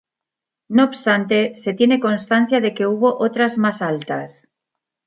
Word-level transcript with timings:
No 0.69 0.85
obstante, 0.85 1.53
se 1.53 1.75
tiene 1.75 1.99
constancia 1.99 2.59
de 2.59 2.73
que 2.73 2.87
hubo 2.87 3.19
otras 3.19 3.59
más 3.59 3.83
altas. 3.83 4.47